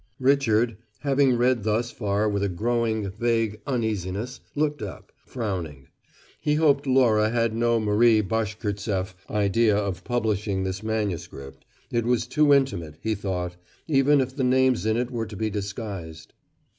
[0.19, 5.89] Richard having read thus far with a growing, vague uneasiness, looked up, frowning.
[6.39, 11.65] He hoped Laura had no Marie Bashkirtseff idea of publishing this manuscript.
[11.91, 15.51] It was too intimate, he thought, even if the names in it were to be
[15.51, 16.33] disguised.